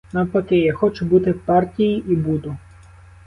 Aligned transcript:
Навпаки, 0.13 0.55
я 0.59 0.73
хочу 0.73 1.05
бути 1.05 1.31
в 1.31 1.39
партії 1.45 2.03
і 2.07 2.15
буду. 2.15 2.57